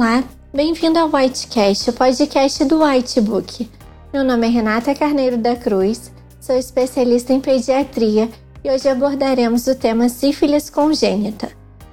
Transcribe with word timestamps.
Olá, 0.00 0.24
bem-vindo 0.50 0.98
ao 0.98 1.14
Whitecast, 1.14 1.90
o 1.90 1.92
podcast 1.92 2.64
do 2.64 2.82
Whitebook. 2.82 3.68
Meu 4.10 4.24
nome 4.24 4.46
é 4.46 4.50
Renata 4.50 4.94
Carneiro 4.94 5.36
da 5.36 5.54
Cruz, 5.54 6.10
sou 6.40 6.56
especialista 6.56 7.34
em 7.34 7.38
pediatria 7.38 8.26
e 8.64 8.70
hoje 8.70 8.88
abordaremos 8.88 9.66
o 9.66 9.74
tema 9.74 10.08
sífilis 10.08 10.70
congênita. 10.70 11.50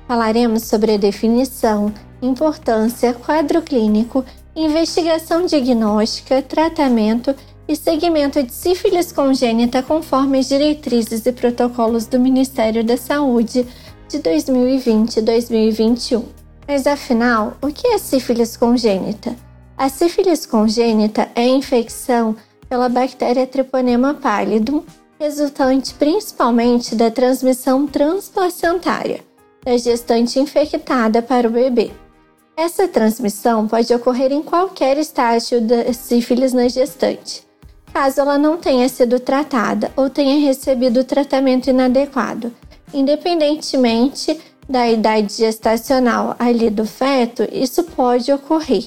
Falaremos 0.07 0.63
sobre 0.63 0.93
a 0.93 0.97
definição, 0.97 1.93
importância, 2.21 3.13
quadro 3.13 3.61
clínico, 3.61 4.23
investigação 4.55 5.45
diagnóstica, 5.45 6.41
tratamento 6.41 7.35
e 7.67 7.75
segmento 7.75 8.41
de 8.41 8.53
sífilis 8.53 9.11
congênita 9.11 9.83
conforme 9.83 10.39
as 10.39 10.47
diretrizes 10.47 11.25
e 11.25 11.33
protocolos 11.33 12.05
do 12.05 12.17
Ministério 12.17 12.85
da 12.85 12.95
Saúde 12.95 13.67
de 14.08 14.19
2020 14.19 15.17
e 15.17 15.21
2021. 15.21 16.47
Mas 16.67 16.85
afinal, 16.85 17.55
o 17.62 17.67
que 17.67 17.88
é 17.88 17.97
sífilis 17.97 18.58
congênita? 18.58 19.36
A 19.78 19.88
sífilis 19.89 20.45
congênita 20.45 21.30
é 21.33 21.42
a 21.42 21.47
infecção 21.47 22.36
pela 22.67 22.89
bactéria 22.89 23.47
Treponema 23.47 24.14
pallidum, 24.14 24.83
resultante 25.19 25.94
principalmente 25.94 26.94
da 26.95 27.09
transmissão 27.09 27.88
transplacentária 27.88 29.22
da 29.64 29.77
gestante 29.77 30.39
infectada 30.39 31.22
para 31.22 31.47
o 31.47 31.52
bebê. 31.52 31.92
Essa 32.55 32.88
transmissão 32.88 33.67
pode 33.67 33.94
ocorrer 33.94 34.31
em 34.31 34.42
qualquer 34.42 34.97
estágio 34.97 35.61
da 35.61 35.92
sífilis 35.92 36.53
na 36.53 36.67
gestante, 36.70 37.45
caso 37.94 38.22
ela 38.22 38.38
não 38.38 38.58
tenha 38.58 38.88
sido 38.88 39.20
tratada 39.20 39.92
ou 39.95 40.09
tenha 40.09 40.39
recebido 40.39 41.03
tratamento 41.03 41.70
inadequado, 41.70 42.53
independentemente 42.94 44.39
da 44.70 44.90
idade 44.90 45.34
gestacional 45.34 46.36
ali 46.38 46.70
do 46.70 46.86
feto, 46.86 47.48
isso 47.52 47.84
pode 47.84 48.32
ocorrer. 48.32 48.86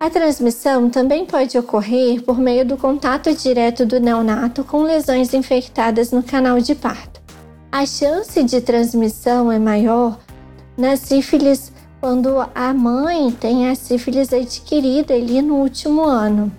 A 0.00 0.08
transmissão 0.08 0.88
também 0.88 1.26
pode 1.26 1.58
ocorrer 1.58 2.22
por 2.22 2.38
meio 2.38 2.64
do 2.64 2.76
contato 2.76 3.34
direto 3.34 3.84
do 3.84 3.98
neonato 3.98 4.62
com 4.62 4.82
lesões 4.82 5.34
infectadas 5.34 6.12
no 6.12 6.22
canal 6.22 6.60
de 6.60 6.74
parto. 6.74 7.20
A 7.72 7.84
chance 7.84 8.42
de 8.44 8.60
transmissão 8.60 9.50
é 9.50 9.58
maior 9.58 10.18
na 10.76 10.96
sífilis 10.96 11.72
quando 12.00 12.46
a 12.54 12.72
mãe 12.72 13.30
tem 13.32 13.68
a 13.68 13.74
sífilis 13.74 14.32
adquirida 14.32 15.14
ali 15.14 15.42
no 15.42 15.56
último 15.56 16.04
ano 16.04 16.52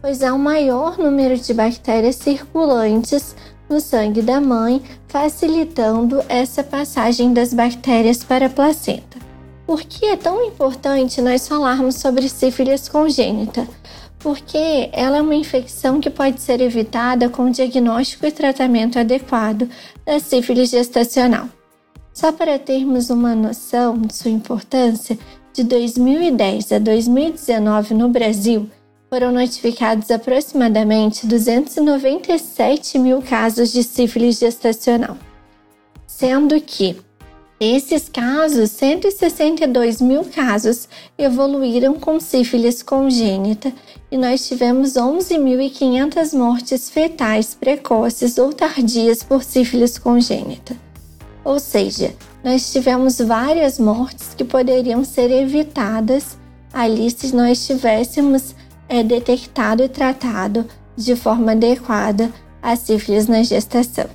pois 0.00 0.22
há 0.22 0.32
um 0.32 0.38
maior 0.38 0.98
número 0.98 1.36
de 1.36 1.52
bactérias 1.52 2.16
circulantes 2.16 3.36
no 3.68 3.80
sangue 3.80 4.22
da 4.22 4.40
mãe, 4.40 4.82
facilitando 5.10 6.22
essa 6.28 6.62
passagem 6.62 7.32
das 7.32 7.52
bactérias 7.52 8.22
para 8.22 8.46
a 8.46 8.50
placenta. 8.50 9.18
Por 9.66 9.82
que 9.82 10.06
é 10.06 10.16
tão 10.16 10.44
importante 10.44 11.20
nós 11.20 11.48
falarmos 11.48 11.96
sobre 11.96 12.28
sífilis 12.28 12.88
congênita? 12.88 13.66
Porque 14.20 14.88
ela 14.92 15.16
é 15.16 15.22
uma 15.22 15.34
infecção 15.34 16.00
que 16.00 16.10
pode 16.10 16.40
ser 16.40 16.60
evitada 16.60 17.28
com 17.28 17.50
diagnóstico 17.50 18.24
e 18.24 18.30
tratamento 18.30 19.00
adequado 19.00 19.68
da 20.06 20.20
sífilis 20.20 20.70
gestacional. 20.70 21.48
Só 22.12 22.30
para 22.30 22.58
termos 22.58 23.10
uma 23.10 23.34
noção 23.34 23.98
de 23.98 24.14
sua 24.14 24.30
importância, 24.30 25.18
de 25.52 25.64
2010 25.64 26.72
a 26.72 26.78
2019 26.78 27.94
no 27.94 28.08
Brasil, 28.08 28.70
foram 29.10 29.32
notificados 29.32 30.08
aproximadamente 30.08 31.26
297 31.26 32.96
mil 32.96 33.20
casos 33.20 33.72
de 33.72 33.82
sífilis 33.82 34.38
gestacional, 34.38 35.18
sendo 36.06 36.58
que 36.60 36.96
esses 37.58 38.08
casos, 38.08 38.70
162 38.70 40.00
mil 40.00 40.24
casos, 40.24 40.88
evoluíram 41.18 41.94
com 41.94 42.18
sífilis 42.18 42.82
congênita 42.82 43.70
e 44.10 44.16
nós 44.16 44.48
tivemos 44.48 44.94
11.500 44.94 46.32
mortes 46.38 46.88
fetais 46.88 47.54
precoces 47.54 48.38
ou 48.38 48.50
tardias 48.52 49.22
por 49.22 49.42
sífilis 49.42 49.98
congênita. 49.98 50.74
Ou 51.44 51.58
seja, 51.58 52.14
nós 52.42 52.72
tivemos 52.72 53.18
várias 53.18 53.78
mortes 53.78 54.34
que 54.34 54.44
poderiam 54.44 55.04
ser 55.04 55.30
evitadas 55.30 56.38
ali 56.72 57.10
se 57.10 57.34
nós 57.34 57.66
tivéssemos 57.66 58.54
é 58.90 59.04
detectado 59.04 59.84
e 59.84 59.88
tratado 59.88 60.66
de 60.96 61.14
forma 61.14 61.52
adequada 61.52 62.30
a 62.60 62.74
sífilis 62.74 63.28
na 63.28 63.42
gestação. 63.42 64.06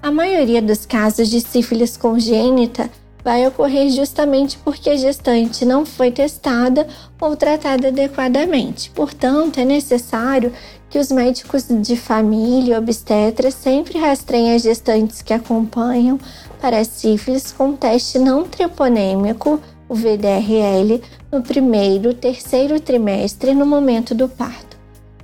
A 0.00 0.10
maioria 0.10 0.62
dos 0.62 0.86
casos 0.86 1.28
de 1.28 1.40
sífilis 1.40 1.96
congênita 1.96 2.88
vai 3.24 3.46
ocorrer 3.46 3.90
justamente 3.90 4.56
porque 4.58 4.90
a 4.90 4.96
gestante 4.96 5.64
não 5.64 5.84
foi 5.84 6.12
testada 6.12 6.86
ou 7.20 7.34
tratada 7.34 7.88
adequadamente. 7.88 8.90
Portanto, 8.90 9.58
é 9.58 9.64
necessário 9.64 10.52
que 10.90 10.98
os 10.98 11.10
médicos 11.10 11.64
de 11.68 11.96
família 11.96 12.74
e 12.74 12.78
obstetras 12.78 13.54
sempre 13.54 13.98
rastreiem 13.98 14.54
as 14.54 14.62
gestantes 14.62 15.22
que 15.22 15.32
acompanham 15.32 16.20
para 16.60 16.84
sífilis 16.84 17.50
com 17.50 17.74
teste 17.74 18.18
não 18.18 18.44
treponêmico 18.44 19.58
o 19.88 19.94
VDRL, 19.94 21.02
no 21.30 21.42
primeiro, 21.42 22.14
terceiro 22.14 22.80
trimestre 22.80 23.54
no 23.54 23.66
momento 23.66 24.14
do 24.14 24.28
parto. 24.28 24.76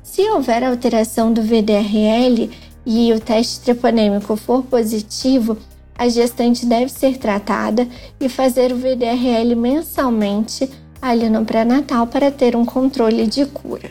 Se 0.02 0.22
houver 0.28 0.64
alteração 0.64 1.32
do 1.32 1.42
VDRL 1.42 2.50
e 2.84 3.12
o 3.12 3.20
teste 3.20 3.60
treponêmico 3.60 4.36
for 4.36 4.62
positivo, 4.62 5.56
a 5.96 6.08
gestante 6.08 6.66
deve 6.66 6.90
ser 6.90 7.18
tratada 7.18 7.86
e 8.18 8.28
fazer 8.28 8.72
o 8.72 8.76
VDRL 8.76 9.54
mensalmente 9.54 10.68
ali 11.00 11.28
no 11.28 11.44
pré-natal 11.44 12.06
para 12.06 12.30
ter 12.30 12.56
um 12.56 12.64
controle 12.64 13.26
de 13.26 13.46
cura. 13.46 13.90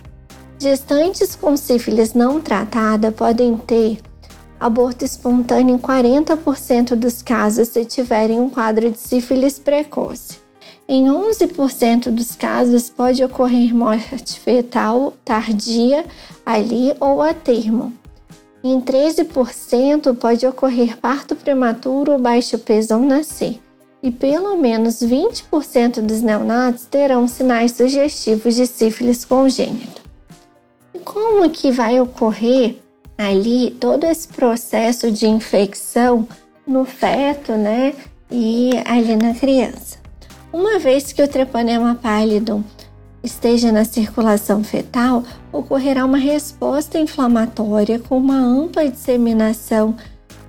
Gestantes 0.57 1.35
com 1.35 1.55
sífilis 1.55 2.13
não 2.13 2.41
tratada 2.41 3.11
podem 3.11 3.55
ter 3.57 3.99
aborto 4.59 5.05
espontâneo 5.05 5.75
em 5.75 5.79
40% 5.79 6.95
dos 6.95 7.21
casos 7.21 7.69
se 7.69 7.85
tiverem 7.85 8.39
um 8.39 8.49
quadro 8.49 8.91
de 8.91 8.99
sífilis 8.99 9.57
precoce. 9.57 10.48
Em 10.91 11.05
11% 11.05 12.09
dos 12.09 12.35
casos 12.35 12.89
pode 12.89 13.23
ocorrer 13.23 13.75
morte 13.75 14.39
fetal 14.39 15.13
tardia 15.23 16.03
ali 16.43 16.95
ou 16.99 17.21
a 17.21 17.31
termo. 17.31 17.93
Em 18.63 18.81
13% 18.81 20.17
pode 20.17 20.47
ocorrer 20.47 20.97
parto 20.97 21.35
prematuro 21.35 22.13
ou 22.13 22.19
baixo 22.19 22.57
peso 22.57 22.95
ao 22.95 23.01
nascer. 23.01 23.59
E 24.01 24.09
pelo 24.09 24.57
menos 24.57 24.95
20% 24.95 26.01
dos 26.01 26.23
neonatos 26.23 26.85
terão 26.85 27.27
sinais 27.27 27.73
sugestivos 27.73 28.55
de 28.55 28.65
sífilis 28.65 29.23
congênita. 29.23 30.01
E 30.91 30.97
como 30.97 31.47
que 31.51 31.69
vai 31.69 32.01
ocorrer 32.01 32.77
ali 33.15 33.77
todo 33.79 34.05
esse 34.05 34.27
processo 34.27 35.11
de 35.11 35.27
infecção 35.27 36.27
no 36.65 36.83
feto, 36.83 37.51
né? 37.51 37.93
E 38.31 38.71
ali 38.85 39.15
na 39.15 39.35
criança? 39.35 39.98
Uma 40.51 40.79
vez 40.79 41.13
que 41.13 41.21
o 41.21 41.27
treponema 41.27 41.93
pallidum 41.93 42.63
esteja 43.23 43.71
na 43.71 43.85
circulação 43.85 44.63
fetal, 44.63 45.23
ocorrerá 45.51 46.03
uma 46.03 46.17
resposta 46.17 46.97
inflamatória 46.97 47.99
com 47.99 48.17
uma 48.17 48.39
ampla 48.39 48.89
disseminação 48.89 49.95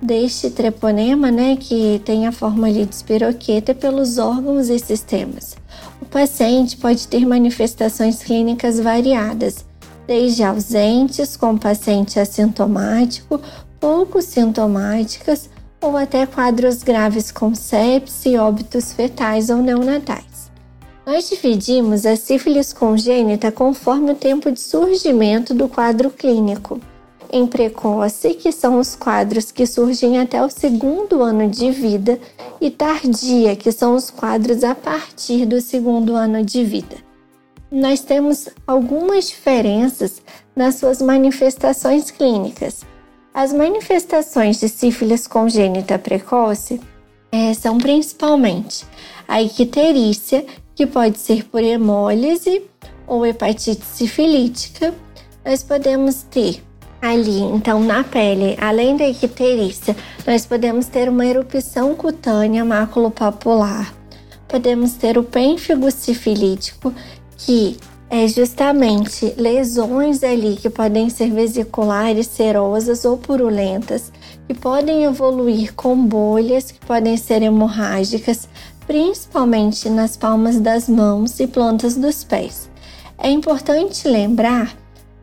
deste 0.01 0.49
treponema, 0.49 1.29
né, 1.29 1.55
que 1.55 2.01
tem 2.03 2.25
a 2.25 2.31
forma 2.31 2.71
de 2.71 2.81
espiroqueta 2.81 3.75
pelos 3.75 4.17
órgãos 4.17 4.69
e 4.69 4.79
sistemas. 4.79 5.55
O 6.01 6.05
paciente 6.05 6.77
pode 6.77 7.07
ter 7.07 7.23
manifestações 7.23 8.23
clínicas 8.23 8.79
variadas, 8.79 9.63
desde 10.07 10.43
ausentes, 10.43 11.37
com 11.37 11.55
paciente 11.55 12.19
assintomático, 12.19 13.39
pouco 13.79 14.19
sintomáticas, 14.19 15.47
ou 15.81 15.97
até 15.97 16.25
quadros 16.25 16.83
graves 16.83 17.31
com 17.31 17.55
sepse, 17.55 18.37
óbitos 18.37 18.93
fetais 18.93 19.49
ou 19.49 19.57
neonatais. 19.57 20.51
Nós 21.05 21.27
dividimos 21.27 22.05
a 22.05 22.15
sífilis 22.15 22.71
congênita 22.71 23.51
conforme 23.51 24.11
o 24.11 24.15
tempo 24.15 24.51
de 24.51 24.59
surgimento 24.59 25.53
do 25.53 25.67
quadro 25.67 26.11
clínico. 26.11 26.79
Em 27.33 27.47
precoce, 27.47 28.35
que 28.35 28.51
são 28.51 28.77
os 28.77 28.95
quadros 28.95 29.51
que 29.51 29.65
surgem 29.65 30.19
até 30.19 30.43
o 30.43 30.49
segundo 30.49 31.23
ano 31.23 31.49
de 31.49 31.71
vida, 31.71 32.19
e 32.59 32.69
tardia, 32.69 33.55
que 33.55 33.71
são 33.71 33.95
os 33.95 34.11
quadros 34.11 34.63
a 34.63 34.75
partir 34.75 35.45
do 35.45 35.59
segundo 35.59 36.15
ano 36.15 36.45
de 36.45 36.63
vida. 36.63 36.97
Nós 37.71 38.01
temos 38.01 38.49
algumas 38.67 39.29
diferenças 39.29 40.21
nas 40.55 40.75
suas 40.75 41.01
manifestações 41.01 42.11
clínicas. 42.11 42.85
As 43.33 43.53
manifestações 43.53 44.59
de 44.59 44.67
sífilis 44.67 45.25
congênita 45.25 45.97
precoce 45.97 46.81
é, 47.31 47.53
são 47.53 47.77
principalmente 47.77 48.85
a 49.25 49.41
icterícia, 49.41 50.45
que 50.75 50.85
pode 50.85 51.17
ser 51.17 51.45
por 51.45 51.63
hemólise 51.63 52.63
ou 53.07 53.25
hepatite 53.25 53.85
sifilítica. 53.85 54.93
Nós 55.45 55.63
podemos 55.63 56.23
ter 56.23 56.61
ali, 57.01 57.39
então, 57.39 57.81
na 57.81 58.03
pele, 58.03 58.57
além 58.59 58.97
da 58.97 59.07
icterícia, 59.07 59.95
nós 60.27 60.45
podemos 60.45 60.87
ter 60.87 61.07
uma 61.07 61.25
erupção 61.25 61.95
cutânea 61.95 62.65
maculopapular. 62.65 63.93
Podemos 64.45 64.93
ter 64.93 65.17
o 65.17 65.23
pênfigo 65.23 65.89
sifilítico, 65.89 66.93
que 67.37 67.77
é 68.13 68.27
justamente 68.27 69.33
lesões 69.37 70.21
ali 70.21 70.57
que 70.57 70.69
podem 70.69 71.09
ser 71.09 71.31
vesiculares, 71.31 72.27
serosas 72.27 73.05
ou 73.05 73.17
purulentas, 73.17 74.11
que 74.45 74.53
podem 74.53 75.05
evoluir 75.05 75.73
com 75.73 75.95
bolhas 75.95 76.71
que 76.71 76.85
podem 76.85 77.15
ser 77.15 77.41
hemorrágicas, 77.41 78.49
principalmente 78.85 79.89
nas 79.89 80.17
palmas 80.17 80.59
das 80.59 80.89
mãos 80.89 81.39
e 81.39 81.47
plantas 81.47 81.95
dos 81.95 82.21
pés. 82.21 82.69
É 83.17 83.29
importante 83.29 84.05
lembrar 84.09 84.75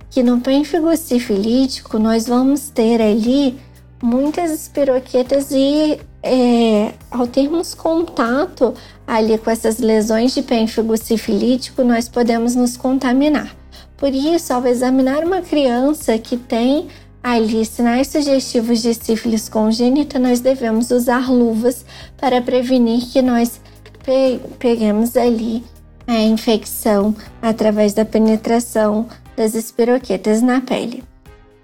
que 0.09 0.23
no 0.23 0.41
pênfigo 0.41 0.97
sifilítico 0.97 1.99
nós 1.99 2.27
vamos 2.27 2.71
ter 2.71 3.03
ali 3.03 3.59
muitas 4.03 4.51
espiroquetas 4.51 5.51
e 5.51 5.99
é, 6.23 6.93
ao 7.11 7.27
termos 7.27 7.75
contato 7.75 8.75
ali 9.07 9.39
com 9.39 9.51
essas 9.51 9.79
lesões 9.79 10.35
de 10.35 10.43
pênfigo 10.43 10.97
sifilítico, 10.97 11.83
nós 11.83 12.09
podemos 12.09 12.55
nos 12.55 12.77
contaminar. 12.77 13.55
Por 13.97 14.13
isso, 14.15 14.53
ao 14.53 14.65
examinar 14.67 15.25
uma 15.25 15.41
criança 15.41 16.17
que 16.19 16.37
tem 16.37 16.89
ali 17.23 17.65
sinais 17.65 18.09
sugestivos 18.09 18.81
de 18.81 18.95
sífilis 18.95 19.49
congênita, 19.49 20.19
nós 20.19 20.41
devemos 20.41 20.91
usar 20.91 21.31
luvas 21.31 21.85
para 22.17 22.41
prevenir 22.41 23.07
que 23.13 23.21
nós 23.21 23.61
pe 24.05 24.41
peguemos 24.59 25.17
ali 25.17 25.65
a 26.07 26.21
infecção 26.21 27.15
através 27.43 27.93
da 27.93 28.05
penetração 28.05 29.07
das 29.37 29.55
espiroquetas 29.55 30.41
na 30.41 30.61
pele. 30.61 31.08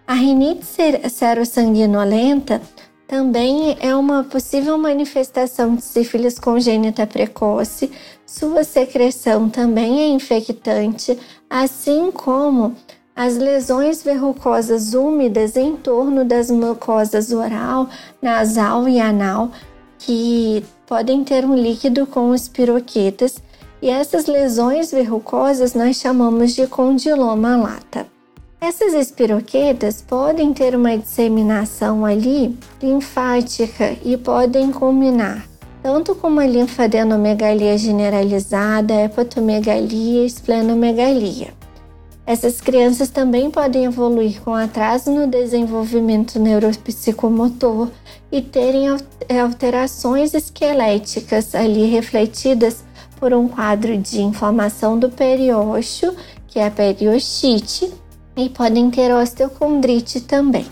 A 0.06 0.12
rinite 0.12 0.66
serossanguinolenta 1.08 2.60
também 3.08 3.74
é 3.80 3.96
uma 3.96 4.22
possível 4.22 4.76
manifestação 4.76 5.76
de 5.76 5.82
sífilis 5.82 6.38
congênita 6.38 7.06
precoce. 7.06 7.90
Sua 8.26 8.64
secreção 8.64 9.48
também 9.48 10.00
é 10.00 10.08
infectante, 10.08 11.18
assim 11.48 12.10
como 12.10 12.74
as 13.16 13.38
lesões 13.38 14.02
verrucosas 14.02 14.92
úmidas 14.92 15.56
em 15.56 15.74
torno 15.74 16.22
das 16.22 16.50
mucosas 16.50 17.32
oral, 17.32 17.88
nasal 18.20 18.86
e 18.86 19.00
anal, 19.00 19.52
que 19.98 20.62
podem 20.86 21.24
ter 21.24 21.46
um 21.46 21.54
líquido 21.54 22.06
com 22.06 22.34
espiroquetas, 22.34 23.38
e 23.80 23.88
essas 23.88 24.26
lesões 24.26 24.90
verrucosas 24.90 25.72
nós 25.72 25.96
chamamos 25.96 26.54
de 26.54 26.66
condiloma 26.66 27.56
lata. 27.56 28.13
Essas 28.66 28.94
espiroquetas 28.94 30.00
podem 30.00 30.54
ter 30.54 30.74
uma 30.74 30.96
disseminação 30.96 32.02
ali 32.02 32.56
linfática 32.82 33.94
e 34.02 34.16
podem 34.16 34.72
combinar 34.72 35.46
tanto 35.82 36.14
com 36.14 36.28
uma 36.28 36.46
linfadenomegalia 36.46 37.76
generalizada, 37.76 38.94
hepatomegalia 39.02 40.22
e 40.22 40.26
esplenomegalia. 40.26 41.48
Essas 42.26 42.58
crianças 42.62 43.10
também 43.10 43.50
podem 43.50 43.84
evoluir 43.84 44.40
com 44.40 44.54
atraso 44.54 45.10
no 45.10 45.26
desenvolvimento 45.26 46.38
neuropsicomotor 46.38 47.90
e 48.32 48.40
terem 48.40 48.86
alterações 49.42 50.32
esqueléticas 50.32 51.54
ali 51.54 51.84
refletidas 51.84 52.82
por 53.20 53.34
um 53.34 53.46
quadro 53.46 53.98
de 53.98 54.22
inflamação 54.22 54.98
do 54.98 55.10
periósteo, 55.10 56.16
que 56.48 56.58
é 56.58 56.66
a 56.66 56.70
periostite, 56.70 57.92
e 58.36 58.48
podem 58.48 58.90
ter 58.90 59.12
osteocondrite 59.12 60.20
também. 60.20 60.66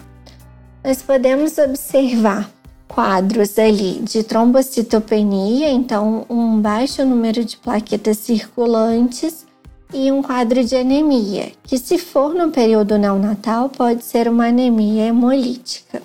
Nós 0.84 1.00
podemos 1.00 1.58
observar 1.58 2.50
quadros 2.88 3.58
ali 3.58 4.00
de 4.00 4.22
trombocitopenia, 4.22 5.70
então 5.70 6.26
um 6.28 6.60
baixo 6.60 7.04
número 7.04 7.44
de 7.44 7.56
plaquetas 7.56 8.18
circulantes 8.18 9.46
e 9.94 10.10
um 10.10 10.22
quadro 10.22 10.64
de 10.64 10.76
anemia, 10.76 11.52
que 11.62 11.78
se 11.78 11.98
for 11.98 12.34
no 12.34 12.50
período 12.50 12.98
neonatal 12.98 13.68
pode 13.68 14.04
ser 14.04 14.28
uma 14.28 14.46
anemia 14.48 15.06
hemolítica. 15.06 16.02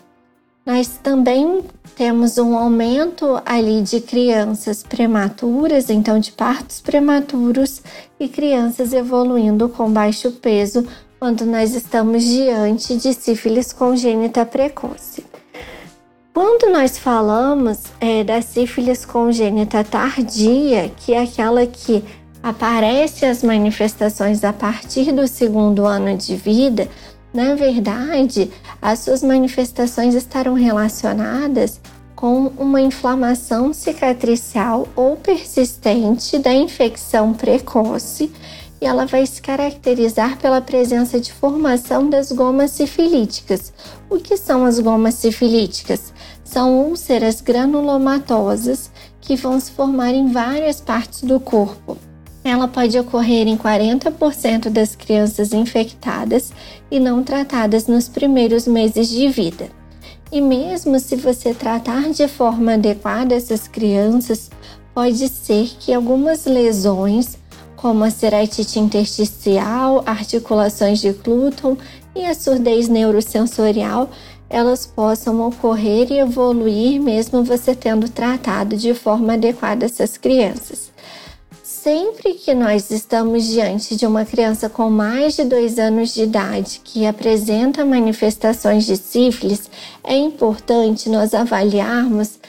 Nós 0.66 1.00
também 1.02 1.64
temos 1.96 2.38
um 2.38 2.56
aumento 2.56 3.42
ali 3.46 3.82
de 3.82 4.02
crianças 4.02 4.84
prematuras, 4.84 5.90
então 5.90 6.20
de 6.20 6.32
partos 6.32 6.82
prematuros 6.82 7.82
e 8.20 8.28
crianças 8.28 8.94
evoluindo 8.94 9.70
com 9.70 9.90
baixo 9.90 10.32
peso 10.32 10.86
quando 11.20 11.46
nós 11.46 11.74
estamos 11.74 12.24
diante 12.24 12.96
de 12.96 13.14
sífilis 13.14 13.74
congênita 13.74 14.46
precoce. 14.46 15.26
Quando 16.34 16.72
nós 16.72 16.98
falamos 16.98 17.80
é, 18.00 18.24
da 18.24 18.42
sífilis 18.42 19.04
congênita 19.04 19.84
tardia, 19.84 20.92
que 20.96 21.14
é 21.14 21.24
aquela 21.24 21.66
que 21.66 22.04
aparece 22.44 23.26
as 23.26 23.42
manifestações 23.42 24.44
a 24.44 24.54
partir 24.54 25.12
do 25.12 25.28
segundo 25.28 25.86
ano 25.86 26.16
de 26.16 26.36
vida, 26.36 26.88
na 27.34 27.56
verdade, 27.56 28.52
as 28.80 29.00
suas 29.00 29.24
manifestações 29.24 30.14
estarão 30.14 30.54
relacionadas 30.54 31.82
com 32.16 32.52
uma 32.58 32.82
inflamação 32.82 33.74
cicatricial 33.74 34.88
ou 34.96 35.16
persistente 35.16 36.38
da 36.38 36.54
infecção 36.54 37.34
precoce 37.34 38.32
e 38.80 38.86
ela 38.86 39.06
vai 39.06 39.26
se 39.26 39.42
caracterizar 39.42 40.38
pela 40.38 40.62
presença 40.62 41.20
de 41.20 41.34
formação 41.34 42.10
das 42.10 42.32
gomas 42.32 42.72
sifilíticas. 42.72 43.74
O 44.10 44.18
que 44.18 44.38
são 44.38 44.66
as 44.66 44.80
gomas 44.80 45.16
sifilíticas? 45.16 46.14
São 46.44 46.86
úlceras 46.88 47.42
granulomatosas 47.42 48.92
que 49.20 49.36
vão 49.36 49.60
se 49.60 49.72
formar 49.72 50.14
em 50.14 50.32
várias 50.32 50.80
partes 50.80 51.24
do 51.24 51.40
corpo. 51.40 51.98
Ela 52.44 52.68
pode 52.68 52.98
ocorrer 52.98 53.48
em 53.48 53.58
40% 53.58 54.70
das 54.70 54.96
crianças 54.96 55.52
infectadas 55.52 56.54
e 56.90 57.00
não 57.00 57.24
tratadas 57.24 57.88
nos 57.88 58.08
primeiros 58.08 58.66
meses 58.66 59.10
de 59.10 59.28
vida. 59.28 59.70
E 60.32 60.40
mesmo 60.40 61.00
se 61.00 61.16
você 61.16 61.54
tratar 61.54 62.10
de 62.12 62.28
forma 62.28 62.74
adequada 62.74 63.36
essas 63.36 63.68
crianças, 63.68 64.50
pode 64.94 65.28
ser 65.30 65.70
que 65.80 65.94
algumas 65.94 66.46
lesões 66.46 67.38
como 67.78 68.04
a 68.04 68.10
ceratite 68.10 68.80
intersticial, 68.80 70.04
articulações 70.06 71.00
de 71.00 71.14
glúton 71.14 71.78
e 72.16 72.26
a 72.26 72.34
surdez 72.34 72.90
neurosensorial, 72.90 74.10
elas 74.50 74.86
possam 74.86 75.48
ocorrer 75.48 76.12
e 76.12 76.20
evoluir 76.20 77.00
mesmo 77.00 77.44
você 77.44 77.76
tendo 77.76 78.10
tratado 78.10 78.76
de 78.76 78.94
forma 78.94 79.34
adequada 79.34 79.86
essas 79.86 80.18
crianças. 80.18 80.92
Sempre 81.64 82.34
que 82.34 82.54
nós 82.54 82.90
estamos 82.90 83.46
diante 83.46 83.96
de 83.96 84.06
uma 84.06 84.26
criança 84.26 84.68
com 84.68 84.90
mais 84.90 85.36
de 85.36 85.46
dois 85.46 85.78
anos 85.78 86.14
de 86.14 86.24
idade 86.24 86.82
que 86.84 87.06
apresenta 87.06 87.86
manifestações 87.86 88.86
de 88.86 88.98
sífilis, 88.98 89.70
é 90.04 90.18
importante 90.18 91.10
nós 91.10 91.34
avaliarmos 91.34 92.40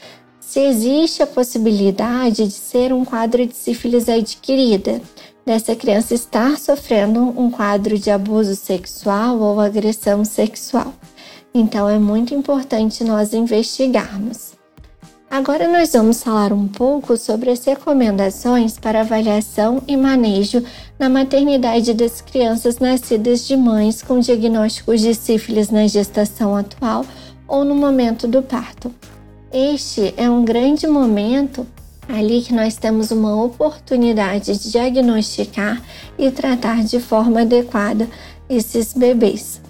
se 0.41 0.61
existe 0.61 1.23
a 1.23 1.27
possibilidade 1.27 2.47
de 2.47 2.55
ser 2.55 2.91
um 2.91 3.05
quadro 3.05 3.47
de 3.47 3.55
sífilis 3.55 4.09
adquirida, 4.09 4.99
dessa 5.49 5.75
criança 5.75 6.13
estar 6.13 6.59
sofrendo 6.59 7.21
um 7.21 7.51
quadro 7.51 7.99
de 7.99 8.11
abuso 8.11 8.55
sexual 8.55 9.39
ou 9.41 9.59
agressão 9.59 10.23
sexual. 10.23 10.93
Então 11.55 11.89
é 11.89 11.99
muito 11.99 12.35
importante 12.35 13.03
nós 13.03 13.33
investigarmos. 13.33 14.53
Agora 15.31 15.67
nós 15.67 15.95
vamos 15.95 16.23
falar 16.23 16.53
um 16.53 16.69
pouco 16.69 17.17
sobre 17.17 17.49
as 17.51 17.65
recomendações 17.65 18.79
para 18.79 19.01
avaliação 19.01 19.83
e 19.89 19.97
manejo 19.97 20.63
na 20.99 21.09
maternidade 21.09 21.95
das 21.95 22.21
crianças 22.21 22.79
nascidas 22.79 23.49
de 23.49 23.57
mães 23.57 24.03
com 24.03 24.21
diagnósticos 24.21 25.01
de 25.01 25.15
sífilis 25.15 25.71
na 25.71 25.87
gestação 25.87 26.55
atual 26.55 27.07
ou 27.47 27.65
no 27.65 27.75
momento 27.75 28.29
do 28.29 28.43
parto. 28.43 28.95
Este 29.51 30.13
é 30.19 30.29
um 30.29 30.45
grande 30.45 30.87
momento 30.87 31.67
ali 32.09 32.43
que 32.43 32.55
nós 32.55 32.77
temos 32.77 33.11
uma 33.11 33.45
oportunidade 33.45 34.59
de 34.59 34.73
diagnosticar 34.73 35.83
e 36.19 36.31
tratar 36.31 36.83
de 36.83 36.99
forma 36.99 37.43
adequada 37.43 38.09
esses 38.49 38.95
bebês. 38.95 39.61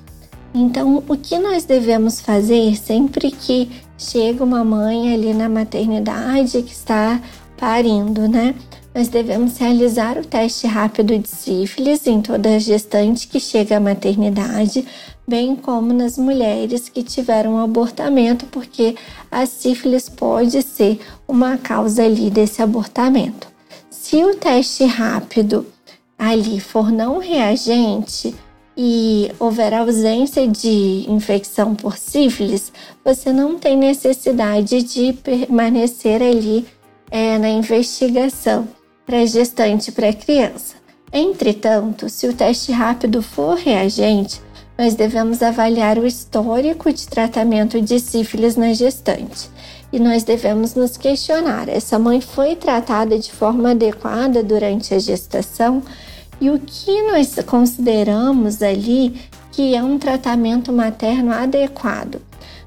Então, 0.55 1.03
o 1.09 1.17
que 1.17 1.39
nós 1.39 1.65
devemos 1.65 2.21
fazer 2.21 2.77
sempre 2.77 3.31
que 3.31 3.69
chega 3.99 4.43
uma 4.43 4.65
mãe 4.65 5.13
ali 5.13 5.35
na 5.35 5.49
maternidade 5.49 6.63
que 6.63 6.73
está 6.73 7.21
parindo, 7.57 8.29
né? 8.29 8.55
Nós 8.95 9.09
devemos 9.09 9.59
realizar 9.59 10.17
o 10.17 10.25
teste 10.25 10.67
rápido 10.67 11.19
de 11.19 11.29
sífilis 11.29 12.07
em 12.07 12.23
toda 12.23 12.59
gestante 12.59 13.29
que 13.29 13.39
chega 13.39 13.77
à 13.77 13.81
maternidade, 13.81 14.87
bem 15.29 15.55
como 15.55 15.93
nas 15.93 16.17
mulheres 16.17 16.89
que 16.89 17.03
tiveram 17.03 17.59
abortamento, 17.59 18.47
porque 18.47 18.97
a 19.31 19.45
sífilis 19.45 20.09
pode 20.09 20.63
ser 20.63 20.99
uma 21.29 21.59
causa 21.59 22.03
ali 22.03 22.31
desse 22.31 22.63
abortamento. 22.63 23.47
Se 23.91 24.17
o 24.25 24.35
teste 24.35 24.85
rápido 24.87 25.67
ali 26.19 26.59
for 26.59 26.91
não 26.91 27.19
reagente, 27.19 28.35
e 28.81 29.33
houver 29.41 29.75
ausência 29.75 30.47
de 30.47 31.05
infecção 31.09 31.75
por 31.75 31.99
sífilis, 31.99 32.73
você 33.05 33.33
não 33.33 33.59
tem 33.59 33.77
necessidade 33.77 34.85
de 34.85 35.13
permanecer 35.15 36.23
ali 36.23 36.65
é, 37.11 37.37
na 37.39 37.49
investigação 37.51 38.69
para 39.05 39.27
gestante 39.27 39.91
para 39.91 40.13
criança. 40.13 40.77
Entretanto, 41.13 42.09
se 42.09 42.29
o 42.29 42.33
teste 42.33 42.71
rápido 42.71 43.21
for 43.21 43.57
reagente, 43.57 44.41
nós 44.79 44.95
devemos 44.95 45.43
avaliar 45.43 45.99
o 45.99 46.07
histórico 46.07 46.93
de 46.93 47.09
tratamento 47.09 47.81
de 47.83 47.99
sífilis 47.99 48.55
na 48.55 48.73
gestante. 48.73 49.51
E 49.93 49.99
nós 49.99 50.23
devemos 50.23 50.77
nos 50.77 50.97
questionar: 50.97 51.69
essa 51.69 51.99
mãe 51.99 52.21
foi 52.21 52.55
tratada 52.55 53.19
de 53.19 53.33
forma 53.33 53.73
adequada 53.73 54.43
durante 54.43 54.95
a 54.95 54.99
gestação? 55.01 55.83
E 56.41 56.49
o 56.49 56.61
que 56.61 57.03
nós 57.11 57.35
consideramos 57.45 58.63
ali 58.63 59.21
que 59.51 59.75
é 59.75 59.83
um 59.83 59.99
tratamento 59.99 60.73
materno 60.73 61.33
adequado? 61.33 62.23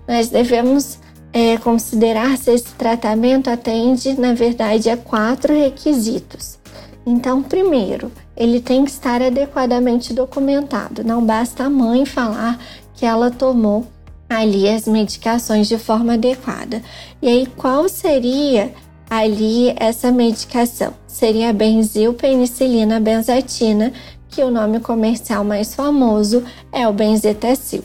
Nós 0.05 0.27
devemos 0.27 0.99
é, 1.31 1.57
considerar 1.57 2.37
se 2.37 2.51
esse 2.51 2.73
tratamento 2.73 3.49
atende, 3.49 4.19
na 4.19 4.33
verdade, 4.33 4.89
a 4.89 4.97
quatro 4.97 5.53
requisitos. 5.57 6.59
Então, 7.05 7.41
primeiro, 7.41 8.11
ele 8.41 8.59
tem 8.59 8.83
que 8.83 8.91
estar 8.91 9.21
adequadamente 9.21 10.13
documentado. 10.13 11.03
Não 11.03 11.23
basta 11.23 11.65
a 11.65 11.69
mãe 11.69 12.05
falar 12.05 12.59
que 12.95 13.05
ela 13.05 13.29
tomou 13.29 13.85
ali 14.27 14.67
as 14.67 14.87
medicações 14.87 15.67
de 15.67 15.77
forma 15.77 16.13
adequada. 16.13 16.81
E 17.21 17.27
aí, 17.27 17.45
qual 17.45 17.87
seria 17.87 18.73
ali 19.11 19.75
essa 19.75 20.09
medicação. 20.09 20.93
Seria 21.05 21.49
a 21.49 21.53
benzilpenicilina 21.53 22.97
benzatina, 22.97 23.91
que 24.29 24.41
o 24.41 24.49
nome 24.49 24.79
comercial 24.79 25.43
mais 25.43 25.75
famoso 25.75 26.41
é 26.71 26.87
o 26.87 26.93
benzetacil. 26.93 27.83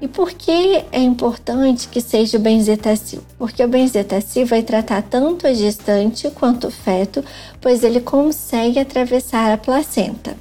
E 0.00 0.06
por 0.06 0.32
que 0.32 0.84
é 0.92 1.00
importante 1.00 1.88
que 1.88 2.00
seja 2.00 2.38
o 2.38 2.40
benzetacil? 2.40 3.20
Porque 3.36 3.64
o 3.64 3.68
benzetacil 3.68 4.46
vai 4.46 4.62
tratar 4.62 5.02
tanto 5.02 5.46
a 5.46 5.52
gestante 5.52 6.30
quanto 6.30 6.68
o 6.68 6.70
feto, 6.70 7.24
pois 7.60 7.82
ele 7.82 8.00
consegue 8.00 8.78
atravessar 8.78 9.52
a 9.52 9.58
placenta. 9.58 10.36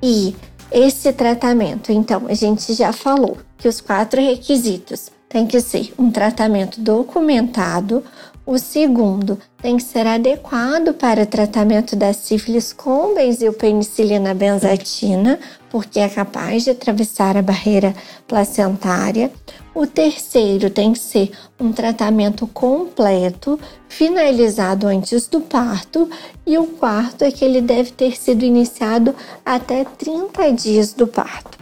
E 0.00 0.36
esse 0.70 1.12
tratamento, 1.12 1.90
então, 1.90 2.26
a 2.28 2.34
gente 2.34 2.72
já 2.72 2.92
falou 2.92 3.38
que 3.56 3.66
os 3.66 3.80
quatro 3.80 4.20
requisitos 4.20 5.10
tem 5.28 5.46
que 5.46 5.60
ser 5.60 5.92
um 5.98 6.10
tratamento 6.10 6.80
documentado, 6.80 8.04
o 8.46 8.56
segundo 8.58 9.38
tem 9.60 9.76
que 9.76 9.82
ser 9.82 10.06
adequado 10.06 10.94
para 10.94 11.26
tratamento 11.26 11.94
da 11.94 12.14
sífilis 12.14 12.72
com 12.72 13.14
benzilpenicilina 13.14 14.32
benzatina, 14.32 15.38
porque 15.70 16.00
é 16.00 16.08
capaz 16.08 16.64
de 16.64 16.70
atravessar 16.70 17.36
a 17.36 17.42
barreira 17.42 17.94
placentária. 18.26 19.30
O 19.74 19.86
terceiro 19.86 20.70
tem 20.70 20.92
que 20.92 20.98
ser 20.98 21.30
um 21.58 21.72
tratamento 21.72 22.46
completo, 22.46 23.58
finalizado 23.88 24.86
antes 24.86 25.28
do 25.28 25.40
parto. 25.40 26.10
E 26.46 26.58
o 26.58 26.66
quarto 26.66 27.22
é 27.22 27.30
que 27.30 27.44
ele 27.44 27.60
deve 27.60 27.92
ter 27.92 28.16
sido 28.18 28.44
iniciado 28.44 29.14
até 29.44 29.84
30 29.84 30.52
dias 30.52 30.92
do 30.92 31.06
parto. 31.06 31.58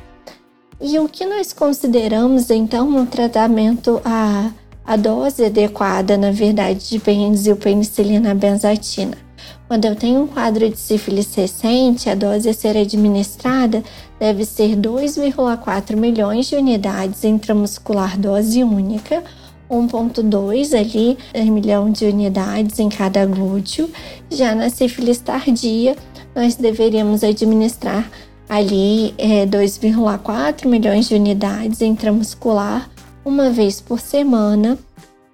E 0.81 0.99
o 0.99 1.09
que 1.09 1.25
nós 1.25 1.53
consideramos 1.53 2.51
então 2.51 2.89
um 2.89 3.07
tratamento 3.07 4.01
a 4.05 4.51
a 4.87 4.95
dose 4.95 5.45
adequada, 5.45 6.17
na 6.17 6.31
verdade, 6.31 6.91
de 6.91 6.99
benzilpenicilina 7.01 8.33
benzatina. 8.35 9.25
Quando 9.68 9.85
eu 9.85 9.96
tenho 9.96 10.23
um 10.23 10.26
quadro 10.28 10.68
de 10.68 10.78
sífilis 10.78 11.35
recente, 11.35 12.08
a 12.08 12.14
dose 12.14 12.49
a 12.49 12.54
ser 12.54 12.76
administrada 12.76 13.82
deve 14.18 14.44
ser 14.44 14.76
2,4 14.76 15.96
milhões 15.96 16.46
de 16.46 16.54
unidades 16.54 17.25
intramuscular 17.25 18.16
dose 18.16 18.62
única, 18.62 19.25
1,2 19.68 20.78
ali 20.78 21.18
milhão 21.50 21.90
de 21.90 22.04
unidades 22.04 22.78
em 22.78 22.88
cada 22.88 23.26
glúteo. 23.26 23.90
Já 24.30 24.54
na 24.54 24.70
sífilis 24.70 25.18
tardia, 25.18 25.96
nós 26.32 26.54
deveríamos 26.54 27.25
administrar 27.25 28.08
ali 28.49 29.14
é, 29.18 29.44
2,4 29.46 30.66
milhões 30.68 31.08
de 31.08 31.16
unidades 31.16 31.80
intramuscular 31.80 32.88
uma 33.25 33.50
vez 33.50 33.80
por 33.80 33.99
semana. 33.99 34.78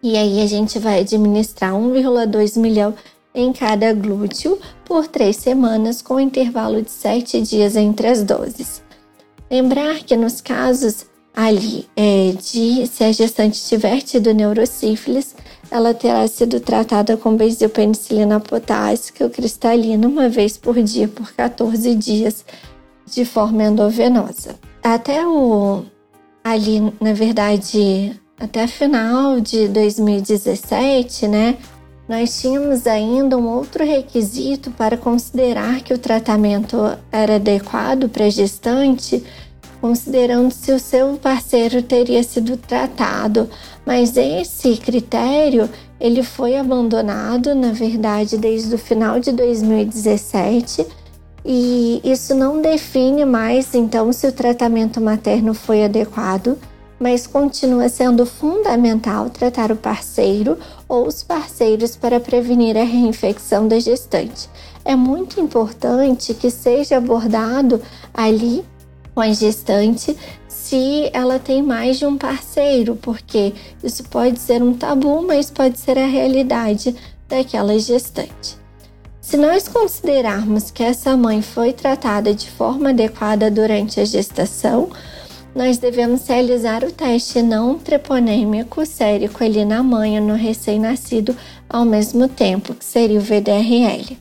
E 0.03 0.17
aí 0.17 0.41
a 0.41 0.47
gente 0.47 0.79
vai 0.79 1.01
administrar 1.01 1.75
1,2 1.75 2.59
milhão 2.59 2.95
em 3.35 3.53
cada 3.53 3.93
glúteo 3.93 4.59
por 4.85 5.07
três 5.07 5.37
semanas, 5.37 6.03
com 6.03 6.21
intervalo 6.21 6.83
de 6.83 6.91
sete 6.91 7.41
dias 7.41 7.77
entre 7.77 8.09
as 8.09 8.23
doses. 8.23 8.83
Lembrar 9.51 10.01
que 10.01 10.17
nos 10.17 10.41
casos 10.41 11.07
ali 11.35 11.89
é, 11.97 12.33
de 12.33 12.87
se 12.87 13.05
a 13.05 13.13
gestante 13.13 13.63
tiver 13.65 14.03
tido 14.03 14.35
neurosífilis, 14.35 15.35
ela 15.71 15.95
terá 15.95 16.27
sido 16.29 16.61
tratada 16.61 17.17
com 17.17 17.37
benzilpenicilina 17.37 18.39
potássica 18.39 19.29
cristalina 19.31 20.07
uma 20.07 20.29
vez 20.29 20.59
por 20.59 20.81
dia 20.83 21.09
por 21.09 21.33
14 21.33 21.95
dias 21.95 22.45
de 23.07 23.25
forma 23.25 23.65
endovenosa. 23.65 24.57
Até 24.83 25.27
o 25.27 25.85
ali, 26.45 26.81
na 27.01 27.13
verdade, 27.13 28.21
até 28.39 28.67
final 28.67 29.41
de 29.41 29.69
2017, 29.69 31.29
né, 31.29 31.57
nós 32.13 32.39
tínhamos 32.39 32.87
ainda 32.87 33.39
um 33.39 33.49
outro 33.49 33.83
requisito 33.87 34.71
para 34.73 34.99
considerar 34.99 35.81
que 35.81 35.95
o 35.95 35.99
tratamento 35.99 36.77
era 37.11 37.37
adequado 37.37 38.07
para 38.07 38.27
a 38.27 38.29
gestante, 38.29 39.25
considerando 39.81 40.51
se 40.53 40.73
o 40.73 40.79
seu 40.79 41.15
parceiro 41.17 41.83
teria 41.83 42.23
sido 42.23 42.59
tratado, 42.59 43.49
mas 43.87 44.15
esse 44.15 44.77
critério 44.77 45.71
ele 45.99 46.23
foi 46.23 46.55
abandonado, 46.55 47.55
na 47.55 47.73
verdade, 47.73 48.37
desde 48.37 48.75
o 48.75 48.79
final 48.79 49.19
de 49.19 49.33
2017 49.33 50.87
e 51.43 51.99
isso 52.05 52.35
não 52.35 52.61
define 52.61 53.25
mais 53.25 53.75
então 53.75 54.13
se 54.13 54.27
o 54.27 54.33
tratamento 54.33 55.01
materno 55.01 55.55
foi 55.55 55.83
adequado, 55.83 56.59
mas 57.01 57.27
continua 57.27 57.89
sendo 57.89 58.27
fundamental 58.27 59.31
tratar 59.31 59.73
o 59.73 59.77
parceiro 59.77 60.59
ou 60.93 61.07
os 61.07 61.23
parceiros 61.23 61.97
para 61.97 62.21
prevenir 62.21 62.77
a 62.77 62.85
reinfecção 62.85 63.67
da 63.67 63.81
gestante. 63.81 64.47
É 64.85 64.95
muito 64.95 65.41
importante 65.41 66.35
que 66.35 66.51
seja 66.51 66.99
abordado 66.99 67.81
ali 68.13 68.63
com 69.15 69.23
a 69.23 69.33
gestante 69.33 70.15
se 70.47 71.09
ela 71.15 71.39
tem 71.39 71.63
mais 71.63 71.99
de 71.99 72.05
um 72.05 72.19
parceiro, 72.19 72.95
porque 73.01 73.55
isso 73.83 74.05
pode 74.05 74.39
ser 74.39 74.63
um 74.63 74.75
tabu, 74.75 75.23
mas 75.23 75.51
pode 75.51 75.79
ser 75.79 75.97
a 75.99 76.05
realidade 76.05 76.95
daquela 77.27 77.79
gestante. 77.79 78.59
Se 79.19 79.39
nós 79.39 79.67
considerarmos 79.67 80.71
que 80.71 80.83
essa 80.83 81.17
mãe 81.17 81.41
foi 81.41 81.73
tratada 81.73 82.35
de 82.35 82.51
forma 82.51 82.91
adequada 82.91 83.51
durante 83.51 83.99
a 83.99 84.05
gestação, 84.05 84.91
nós 85.55 85.79
devemos 85.79 86.27
realizar 86.27 86.83
o 86.85 86.91
teste 86.91 87.43
não 87.43 87.79
treponêmico 87.79 88.85
sérico 88.87 89.45
ali 89.45 89.65
na 89.65 89.83
mãe 89.83 90.19
ou 90.19 90.27
no 90.27 90.35
recém-nascido 90.35 91.37
ao 91.69 91.85
mesmo 91.85 92.29
tempo, 92.29 92.75
que 92.75 92.85
seria 92.85 93.19
o 93.19 93.23
VDRL. 93.23 94.19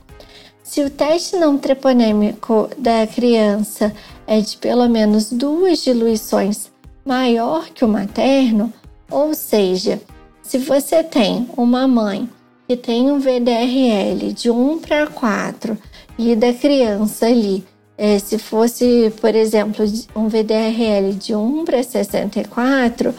Se 0.63 0.81
o 0.81 0.89
teste 0.89 1.35
não 1.35 1.57
treponêmico 1.57 2.69
da 2.77 3.05
criança 3.07 3.93
é 4.27 4.39
de 4.39 4.57
pelo 4.57 4.87
menos 4.87 5.31
duas 5.31 5.83
diluições 5.83 6.71
maior 7.05 7.69
que 7.69 7.83
o 7.83 7.87
materno, 7.87 8.71
ou 9.09 9.33
seja, 9.33 10.01
se 10.41 10.57
você 10.57 11.03
tem 11.03 11.47
uma 11.57 11.87
mãe 11.87 12.29
que 12.67 12.77
tem 12.77 13.11
um 13.11 13.19
VDRL 13.19 14.33
de 14.33 14.49
1 14.49 14.79
para 14.79 15.07
4 15.07 15.77
e 16.17 16.35
da 16.35 16.53
criança 16.53 17.25
ali, 17.25 17.65
é, 18.03 18.17
se 18.17 18.39
fosse, 18.39 19.13
por 19.21 19.35
exemplo, 19.35 19.85
um 20.15 20.27
VDRL 20.27 21.13
de 21.13 21.35
1 21.35 21.65
para 21.65 21.83
64, 21.83 23.13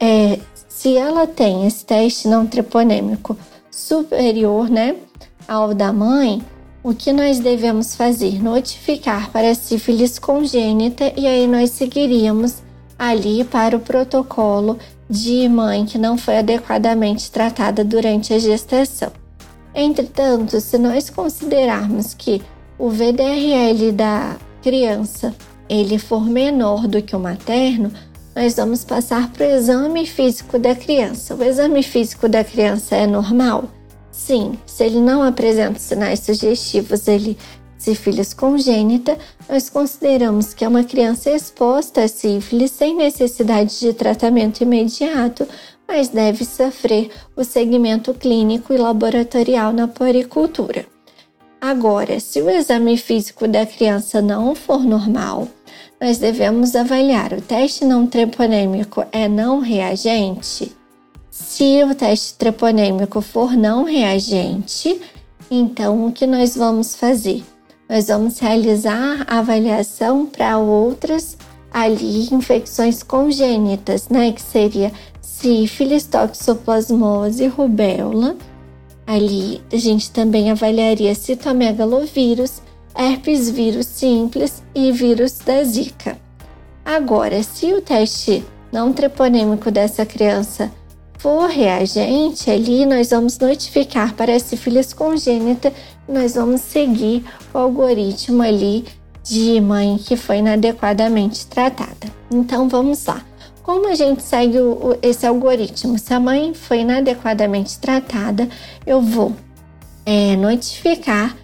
é, 0.00 0.38
se 0.66 0.96
ela 0.96 1.26
tem 1.26 1.66
esse 1.66 1.84
teste 1.84 2.28
não 2.28 2.46
treponêmico 2.46 3.36
superior 3.70 4.70
né, 4.70 4.96
ao 5.46 5.74
da 5.74 5.92
mãe, 5.92 6.42
o 6.82 6.94
que 6.94 7.12
nós 7.12 7.40
devemos 7.40 7.94
fazer? 7.94 8.42
Notificar 8.42 9.30
para 9.30 9.50
a 9.50 9.54
sífilis 9.54 10.18
congênita 10.18 11.12
e 11.14 11.26
aí 11.26 11.46
nós 11.46 11.68
seguiríamos 11.68 12.62
ali 12.98 13.44
para 13.44 13.76
o 13.76 13.80
protocolo 13.80 14.78
de 15.10 15.46
mãe 15.46 15.84
que 15.84 15.98
não 15.98 16.16
foi 16.16 16.38
adequadamente 16.38 17.30
tratada 17.30 17.84
durante 17.84 18.32
a 18.32 18.38
gestação. 18.38 19.12
Entretanto, 19.74 20.58
se 20.58 20.78
nós 20.78 21.10
considerarmos 21.10 22.14
que 22.14 22.40
o 22.82 22.90
VDRL 22.90 23.92
da 23.92 24.36
criança 24.60 25.32
ele 25.68 26.00
for 26.00 26.24
menor 26.24 26.88
do 26.88 27.00
que 27.00 27.14
o 27.14 27.20
materno, 27.20 27.92
nós 28.34 28.56
vamos 28.56 28.84
passar 28.84 29.30
para 29.30 29.46
o 29.46 29.50
exame 29.50 30.04
físico 30.04 30.58
da 30.58 30.74
criança. 30.74 31.36
O 31.36 31.44
exame 31.44 31.84
físico 31.84 32.28
da 32.28 32.42
criança 32.42 32.96
é 32.96 33.06
normal? 33.06 33.70
Sim, 34.10 34.58
se 34.66 34.82
ele 34.82 34.98
não 34.98 35.22
apresenta 35.22 35.78
sinais 35.78 36.18
sugestivos, 36.18 37.06
ele 37.06 37.38
sífilis 37.78 38.34
congênita, 38.34 39.16
nós 39.48 39.70
consideramos 39.70 40.52
que 40.52 40.64
é 40.64 40.68
uma 40.68 40.82
criança 40.82 41.30
exposta 41.30 42.02
a 42.02 42.08
sífilis 42.08 42.72
sem 42.72 42.96
necessidade 42.96 43.78
de 43.78 43.92
tratamento 43.92 44.60
imediato, 44.60 45.46
mas 45.86 46.08
deve 46.08 46.44
sofrer 46.44 47.12
o 47.36 47.44
segmento 47.44 48.12
clínico 48.12 48.72
e 48.72 48.76
laboratorial 48.76 49.72
na 49.72 49.86
puericultura. 49.86 50.91
Agora, 51.62 52.18
se 52.18 52.42
o 52.42 52.50
exame 52.50 52.96
físico 52.96 53.46
da 53.46 53.64
criança 53.64 54.20
não 54.20 54.52
for 54.52 54.82
normal, 54.82 55.46
nós 56.00 56.18
devemos 56.18 56.74
avaliar 56.74 57.32
o 57.32 57.40
teste 57.40 57.84
não 57.84 58.04
treponêmico 58.04 59.04
é 59.12 59.28
não 59.28 59.60
reagente? 59.60 60.72
Se 61.30 61.84
o 61.84 61.94
teste 61.94 62.34
treponêmico 62.34 63.20
for 63.20 63.52
não 63.52 63.84
reagente, 63.84 65.00
então 65.48 66.04
o 66.04 66.10
que 66.10 66.26
nós 66.26 66.56
vamos 66.56 66.96
fazer? 66.96 67.44
Nós 67.88 68.08
vamos 68.08 68.40
realizar 68.40 69.24
avaliação 69.28 70.26
para 70.26 70.58
outras 70.58 71.38
ali 71.72 72.26
infecções 72.34 73.04
congênitas, 73.04 74.08
né, 74.08 74.32
que 74.32 74.42
seria 74.42 74.90
sífilis, 75.20 76.06
toxoplasmose, 76.06 77.46
rubéola. 77.46 78.36
Ali 79.12 79.60
a 79.70 79.76
gente 79.76 80.10
também 80.10 80.50
avaliaria 80.50 81.14
citomegalovírus, 81.14 82.62
herpes 82.96 83.50
vírus 83.50 83.84
simples 83.84 84.62
e 84.74 84.90
vírus 84.90 85.38
da 85.44 85.62
Zika. 85.64 86.16
Agora, 86.82 87.42
se 87.42 87.74
o 87.74 87.82
teste 87.82 88.42
não 88.72 88.90
treponêmico 88.90 89.70
dessa 89.70 90.06
criança 90.06 90.72
for 91.18 91.46
reagente, 91.46 92.50
ali 92.50 92.86
nós 92.86 93.10
vamos 93.10 93.38
notificar 93.38 94.14
para 94.14 94.34
a 94.34 94.40
sífilis 94.40 94.94
congênita 94.94 95.70
nós 96.08 96.34
vamos 96.34 96.62
seguir 96.62 97.22
o 97.52 97.58
algoritmo 97.58 98.42
ali 98.42 98.86
de 99.22 99.60
mãe 99.60 99.98
que 99.98 100.16
foi 100.16 100.38
inadequadamente 100.38 101.46
tratada. 101.48 102.10
Então 102.30 102.66
vamos 102.66 103.04
lá. 103.04 103.22
Como 103.62 103.88
a 103.88 103.94
gente 103.94 104.22
segue 104.22 104.58
o, 104.58 104.98
esse 105.00 105.26
algoritmo? 105.26 105.98
Se 105.98 106.12
a 106.12 106.18
mãe 106.18 106.52
foi 106.52 106.80
inadequadamente 106.80 107.78
tratada, 107.78 108.48
eu 108.84 109.00
vou 109.00 109.34
é, 110.04 110.34
notificar 110.36 111.36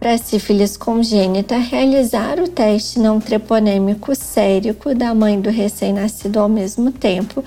para 0.00 0.12
a 0.12 0.18
sífilis 0.18 0.76
congênita 0.76 1.56
realizar 1.56 2.38
o 2.38 2.48
teste 2.48 2.98
não 2.98 3.20
treponêmico 3.20 4.14
sérico 4.14 4.94
da 4.94 5.14
mãe 5.14 5.40
do 5.40 5.50
recém-nascido 5.50 6.38
ao 6.38 6.48
mesmo 6.48 6.92
tempo 6.92 7.44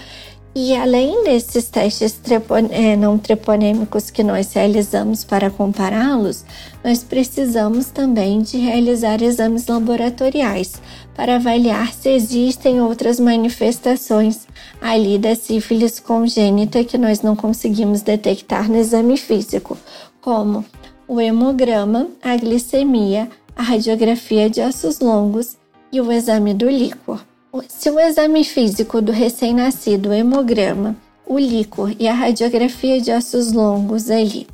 e 0.62 0.76
além 0.76 1.24
desses 1.24 1.70
testes 1.70 2.12
trepon 2.12 2.68
é, 2.70 2.94
não 2.98 3.18
treponêmicos 3.18 4.10
que 4.10 4.22
nós 4.22 4.52
realizamos 4.52 5.24
para 5.24 5.50
compará-los, 5.50 6.44
nós 6.84 7.02
precisamos 7.02 7.86
também 7.86 8.42
de 8.42 8.58
realizar 8.58 9.24
exames 9.24 9.68
laboratoriais 9.68 10.82
para 11.16 11.38
avaliar 11.38 11.94
se 11.94 12.10
existem 12.10 12.82
outras 12.82 13.22
manifestações 13.22 14.48
ali 14.82 15.18
da 15.18 15.34
sífilis 15.34 15.98
congênita 15.98 16.84
que 16.84 16.98
nós 16.98 17.22
não 17.22 17.38
conseguimos 17.38 18.02
detectar 18.02 18.70
no 18.70 18.76
exame 18.76 19.16
físico, 19.16 19.78
como 20.20 20.66
o 21.08 21.22
hemograma, 21.22 22.10
a 22.22 22.36
glicemia, 22.36 23.30
a 23.56 23.64
radiografia 23.64 24.50
de 24.50 24.60
ossos 24.60 25.00
longos 25.00 25.56
e 25.90 26.02
o 26.02 26.12
exame 26.12 26.54
do 26.54 26.70
líquor. 26.70 27.29
Se 27.68 27.90
o 27.90 28.00
exame 28.00 28.44
físico 28.44 29.02
do 29.02 29.12
recém-nascido, 29.12 30.10
o 30.10 30.14
hemograma, 30.14 30.96
o 31.26 31.40
líquor 31.40 31.92
e 32.00 32.08
a 32.08 32.14
radiografia 32.14 33.02
de 33.02 33.12
ossos 33.12 33.52
longos 33.52 34.12
ali, 34.12 34.46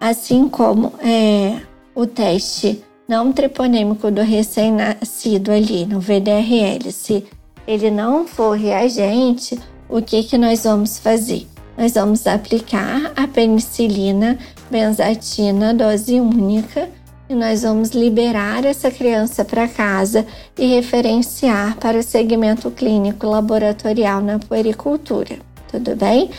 assim 0.00 0.48
como 0.48 0.94
é, 1.00 1.60
o 1.94 2.06
teste 2.06 2.82
não 3.06 3.32
treponêmico 3.32 4.10
do 4.10 4.22
recém-nascido 4.22 5.52
ali 5.52 5.84
no 5.84 6.00
VDRL, 6.00 6.90
se 6.90 7.24
ele 7.66 7.90
não 7.90 8.26
for 8.26 8.56
reagente, 8.56 9.58
o 9.86 10.00
que, 10.00 10.22
que 10.22 10.38
nós 10.38 10.64
vamos 10.64 10.98
fazer? 10.98 11.46
Nós 11.76 11.92
vamos 11.92 12.26
aplicar 12.26 13.12
a 13.14 13.28
penicilina 13.28 14.38
benzatina 14.70 15.74
dose 15.74 16.18
única 16.18 16.88
nós 17.34 17.62
vamos 17.62 17.90
liberar 17.90 18.64
essa 18.64 18.90
criança 18.90 19.44
para 19.44 19.68
casa 19.68 20.26
e 20.58 20.66
referenciar 20.66 21.76
para 21.76 21.98
o 21.98 22.02
segmento 22.02 22.70
clínico 22.70 23.26
laboratorial 23.26 24.20
na 24.20 24.38
puericultura. 24.38 25.38
Tudo 25.70 25.96
bem? 25.96 26.30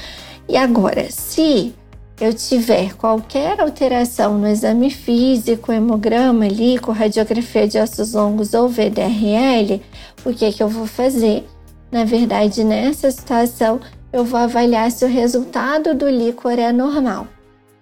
E 0.48 0.58
agora, 0.58 1.10
se 1.10 1.74
eu 2.20 2.34
tiver 2.34 2.94
qualquer 2.96 3.60
alteração 3.60 4.38
no 4.38 4.48
exame 4.48 4.90
físico, 4.90 5.72
hemograma, 5.72 6.48
líquido, 6.48 6.92
radiografia 6.92 7.68
de 7.68 7.80
ossos 7.80 8.14
longos 8.14 8.54
ou 8.54 8.70
VDRL, 8.70 9.82
o 10.26 10.34
que, 10.34 10.52
que 10.52 10.62
eu 10.62 10.70
vou 10.70 10.86
fazer? 10.86 11.46
Na 11.92 12.06
verdade, 12.06 12.64
nessa 12.64 13.10
situação, 13.12 13.80
eu 14.12 14.24
vou 14.24 14.40
avaliar 14.40 14.92
se 14.92 15.04
o 15.04 15.08
resultado 15.08 15.94
do 15.96 16.08
líquor 16.08 16.60
é 16.60 16.72
normal. 16.72 17.28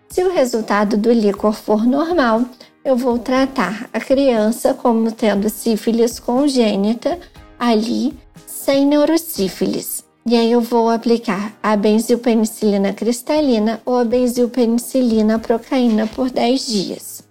Se 0.10 0.24
o 0.24 0.34
resultado 0.34 0.98
do 0.98 1.12
líquor 1.12 1.54
for 1.54 1.86
normal, 1.86 2.44
eu 2.84 2.96
vou 2.96 3.20
tratar 3.20 3.90
a 3.94 4.00
criança 4.00 4.74
como 4.74 5.12
tendo 5.12 5.50
sífilis 5.50 6.20
congênita 6.20 7.20
ali 7.60 8.14
sem 8.48 8.86
neurosífilis. 8.86 10.04
E 10.26 10.36
aí 10.36 10.52
eu 10.52 10.62
vou 10.62 10.90
aplicar 10.90 11.54
a 11.62 11.76
benzilpenicilina 11.76 12.94
cristalina 12.94 13.82
ou 13.86 13.98
a 13.98 14.04
benzilpenicilina 14.04 15.40
procaína 15.40 16.08
por 16.08 16.30
10 16.30 16.68
dias. 16.68 17.24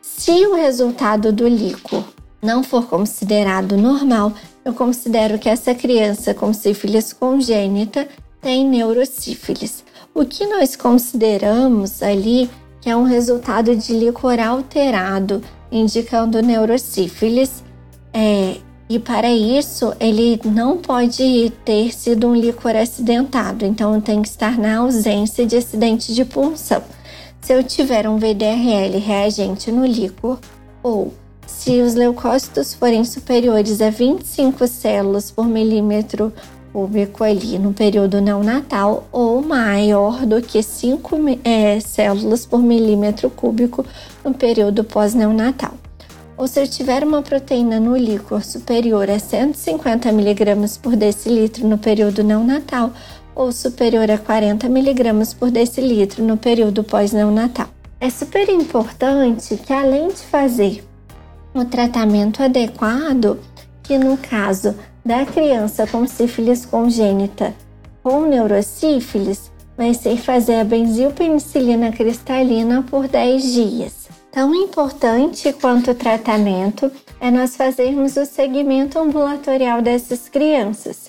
Se 0.00 0.30
o 0.46 0.54
resultado 0.54 1.32
do 1.32 1.46
líquor 1.48 2.04
não 2.42 2.62
for 2.62 2.86
considerado 2.86 3.76
normal, 3.76 4.32
eu 4.64 4.74
considero 4.74 5.38
que 5.38 5.48
essa 5.48 5.74
criança 5.74 6.34
com 6.34 6.52
sífilis 6.52 7.12
congênita 7.12 8.06
tem 8.40 8.66
neurosífilis. 8.66 9.84
O 10.14 10.24
que 10.24 10.46
nós 10.46 10.76
consideramos 10.76 12.02
ali 12.02 12.50
é 12.88 12.96
um 12.96 13.04
resultado 13.04 13.74
de 13.76 13.92
líquor 13.92 14.38
alterado, 14.40 15.42
indicando 15.70 16.42
neurosífilis. 16.42 17.62
É, 18.12 18.56
e 18.88 18.98
para 18.98 19.30
isso, 19.30 19.94
ele 20.00 20.40
não 20.44 20.78
pode 20.78 21.52
ter 21.64 21.92
sido 21.92 22.28
um 22.28 22.34
líquor 22.34 22.74
acidentado, 22.74 23.64
então 23.64 24.00
tem 24.00 24.22
que 24.22 24.28
estar 24.28 24.58
na 24.58 24.78
ausência 24.78 25.44
de 25.44 25.56
acidente 25.56 26.14
de 26.14 26.24
punção. 26.24 26.82
Se 27.40 27.52
eu 27.52 27.62
tiver 27.62 28.08
um 28.08 28.16
VDRL 28.16 28.98
reagente 28.98 29.70
no 29.70 29.84
líquor, 29.84 30.38
ou 30.82 31.12
se 31.46 31.80
os 31.80 31.94
leucócitos 31.94 32.74
forem 32.74 33.04
superiores 33.04 33.80
a 33.82 33.90
25 33.90 34.66
células 34.66 35.30
por 35.30 35.46
milímetro 35.46 36.32
cúbico 36.78 37.24
ali 37.24 37.58
no 37.58 37.72
período 37.72 38.20
neonatal 38.20 39.08
ou 39.10 39.42
maior 39.42 40.24
do 40.24 40.40
que 40.40 40.62
5 40.62 41.40
é, 41.42 41.80
células 41.80 42.46
por 42.46 42.60
milímetro 42.60 43.28
cúbico 43.28 43.84
no 44.24 44.32
período 44.32 44.84
pós-neonatal. 44.84 45.74
Ou 46.36 46.46
se 46.46 46.60
eu 46.60 46.68
tiver 46.68 47.02
uma 47.02 47.20
proteína 47.20 47.80
no 47.80 47.96
líquor 47.96 48.44
superior 48.44 49.10
a 49.10 49.18
150 49.18 50.08
mg 50.10 50.78
por 50.80 50.94
decilitro 50.94 51.66
no 51.66 51.78
período 51.78 52.22
neonatal 52.22 52.92
ou 53.34 53.50
superior 53.50 54.08
a 54.08 54.16
40 54.16 54.68
mg 54.68 55.34
por 55.34 55.50
decilitro 55.50 56.22
no 56.22 56.36
período 56.36 56.84
pós-neonatal. 56.84 57.66
É 58.00 58.08
super 58.08 58.48
importante 58.48 59.56
que 59.56 59.72
além 59.72 60.10
de 60.10 60.22
fazer 60.22 60.84
o 61.52 61.64
tratamento 61.64 62.40
adequado, 62.40 63.36
que 63.88 63.96
no 63.96 64.18
caso 64.18 64.74
da 65.02 65.24
criança 65.24 65.86
com 65.86 66.06
sífilis 66.06 66.66
congênita 66.66 67.54
com 68.02 68.26
neurosífilis 68.26 69.50
vai 69.78 69.94
ser 69.94 70.18
fazer 70.18 70.56
a 70.56 70.64
benzilpenicilina 70.64 71.90
cristalina 71.90 72.82
por 72.82 73.08
10 73.08 73.42
dias. 73.42 74.08
Tão 74.30 74.54
importante 74.54 75.54
quanto 75.54 75.92
o 75.92 75.94
tratamento 75.94 76.92
é 77.18 77.30
nós 77.30 77.56
fazermos 77.56 78.18
o 78.18 78.26
segmento 78.26 78.98
ambulatorial 78.98 79.80
dessas 79.80 80.28
crianças. 80.28 81.08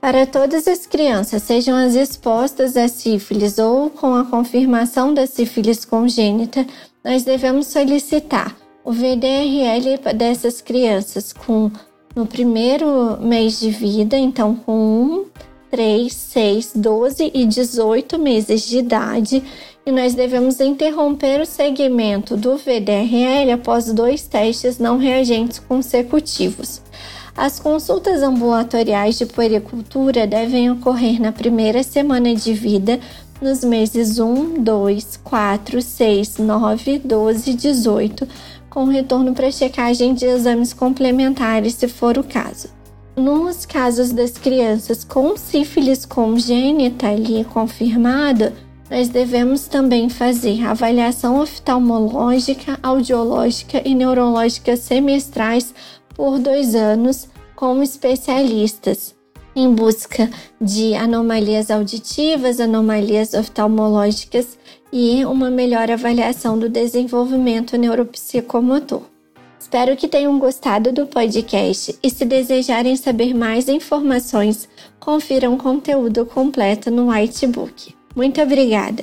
Para 0.00 0.24
todas 0.24 0.68
as 0.68 0.86
crianças, 0.86 1.42
sejam 1.42 1.76
as 1.76 1.96
expostas 1.96 2.76
à 2.76 2.86
sífilis 2.86 3.58
ou 3.58 3.90
com 3.90 4.14
a 4.14 4.24
confirmação 4.24 5.12
da 5.12 5.26
sífilis 5.26 5.84
congênita, 5.84 6.64
nós 7.04 7.24
devemos 7.24 7.66
solicitar 7.66 8.54
o 8.84 8.92
VDRL 8.92 9.98
dessas 10.14 10.60
crianças 10.60 11.32
com 11.32 11.72
no 12.14 12.26
primeiro 12.26 13.18
mês 13.20 13.58
de 13.58 13.70
vida, 13.70 14.16
então 14.16 14.54
com 14.54 14.72
um 14.76 15.24
3, 15.70 16.12
6, 16.12 16.72
12 16.76 17.32
e 17.34 17.44
18 17.44 18.18
meses 18.18 18.62
de 18.62 18.78
idade 18.78 19.42
e 19.84 19.90
nós 19.90 20.14
devemos 20.14 20.60
interromper 20.60 21.40
o 21.40 21.46
segmento 21.46 22.36
do 22.36 22.56
VDRL 22.56 23.50
após 23.52 23.92
dois 23.92 24.22
testes 24.22 24.78
não 24.78 24.96
reagentes 24.96 25.58
consecutivos. 25.58 26.80
As 27.36 27.58
consultas 27.58 28.22
ambulatoriais 28.22 29.18
de 29.18 29.26
puericultura 29.26 30.26
devem 30.26 30.70
ocorrer 30.70 31.20
na 31.20 31.32
primeira 31.32 31.82
semana 31.82 32.32
de 32.34 32.54
vida, 32.54 33.00
nos 33.42 33.64
meses 33.64 34.20
1, 34.20 34.62
2, 34.62 35.20
4, 35.24 35.82
6, 35.82 36.38
9, 36.38 36.98
12 37.00 37.50
e 37.50 37.54
18, 37.54 38.28
com 38.74 38.86
retorno 38.86 39.32
para 39.32 39.52
checagem 39.52 40.14
de 40.14 40.26
exames 40.26 40.72
complementares, 40.72 41.74
se 41.74 41.86
for 41.86 42.18
o 42.18 42.24
caso. 42.24 42.68
Nos 43.16 43.64
casos 43.64 44.10
das 44.10 44.32
crianças 44.36 45.04
com 45.04 45.36
sífilis 45.36 46.04
congênita 46.04 47.06
ali 47.06 47.44
confirmada, 47.44 48.52
nós 48.90 49.08
devemos 49.08 49.68
também 49.68 50.08
fazer 50.08 50.66
avaliação 50.66 51.40
oftalmológica, 51.40 52.76
audiológica 52.82 53.80
e 53.84 53.94
neurológica 53.94 54.76
semestrais 54.76 55.72
por 56.12 56.40
dois 56.40 56.74
anos 56.74 57.28
com 57.54 57.80
especialistas, 57.80 59.14
em 59.54 59.72
busca 59.72 60.30
de 60.60 60.94
anomalias 60.94 61.70
auditivas, 61.70 62.60
anomalias 62.60 63.34
oftalmológicas 63.34 64.58
e 64.92 65.24
uma 65.24 65.50
melhor 65.50 65.90
avaliação 65.90 66.58
do 66.58 66.68
desenvolvimento 66.68 67.76
neuropsicomotor. 67.76 69.02
Espero 69.58 69.96
que 69.96 70.06
tenham 70.06 70.38
gostado 70.38 70.92
do 70.92 71.06
podcast 71.06 71.98
e, 72.02 72.10
se 72.10 72.24
desejarem 72.24 72.96
saber 72.96 73.34
mais 73.34 73.68
informações, 73.68 74.68
confiram 75.00 75.54
o 75.54 75.58
conteúdo 75.58 76.26
completo 76.26 76.90
no 76.90 77.08
Whitebook. 77.08 77.94
Muito 78.14 78.40
obrigada! 78.40 79.02